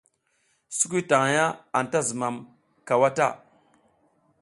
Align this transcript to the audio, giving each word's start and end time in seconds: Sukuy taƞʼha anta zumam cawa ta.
Sukuy 0.77 1.03
taƞʼha 1.09 1.45
anta 1.77 1.99
zumam 2.07 2.35
cawa 2.87 3.09
ta. 3.17 3.27